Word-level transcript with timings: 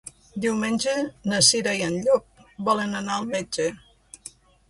Diumenge 0.43 0.93
na 1.31 1.41
Cira 1.49 1.75
i 1.79 1.83
en 1.89 1.99
Llop 2.07 2.43
volen 2.69 2.95
anar 3.01 3.17
al 3.19 3.31
metge. 3.35 3.67